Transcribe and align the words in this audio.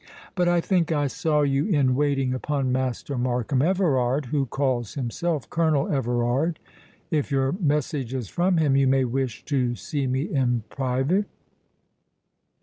—But 0.33 0.47
I 0.47 0.61
think 0.61 0.91
I 0.91 1.05
saw 1.05 1.41
you 1.41 1.67
in 1.67 1.93
waiting 1.93 2.33
upon 2.33 2.71
Master 2.71 3.19
Markham 3.19 3.61
Everard, 3.61 4.25
who 4.31 4.47
calls 4.47 4.95
himself 4.95 5.47
Colonel 5.51 5.89
Everard.—If 5.93 7.29
your 7.29 7.51
message 7.59 8.11
is 8.11 8.27
from 8.27 8.57
him, 8.57 8.75
you 8.75 8.87
may 8.87 9.05
wish 9.05 9.45
to 9.45 9.75
see 9.75 10.07
me 10.07 10.23
in 10.23 10.63
private?" 10.69 11.25